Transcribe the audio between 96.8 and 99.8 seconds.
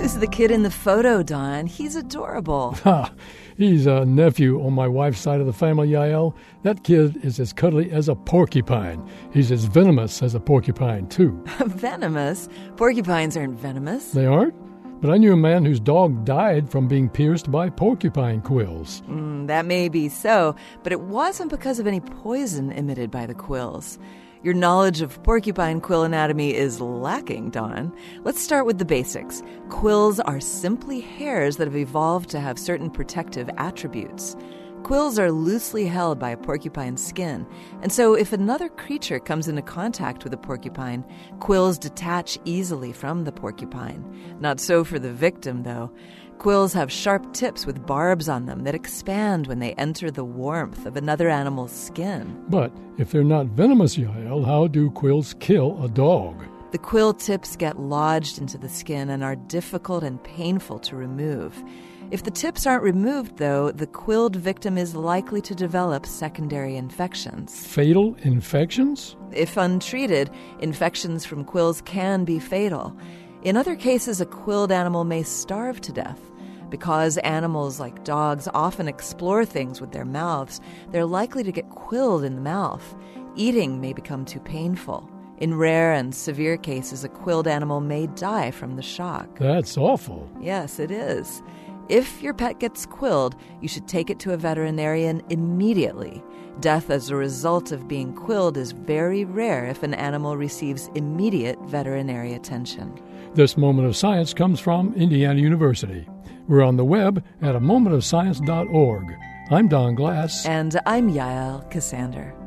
as a result of being quilled is very rare